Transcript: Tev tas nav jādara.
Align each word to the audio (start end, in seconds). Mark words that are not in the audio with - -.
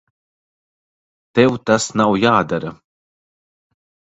Tev 1.39 1.59
tas 1.71 1.85
nav 2.01 2.17
jādara. 2.25 2.73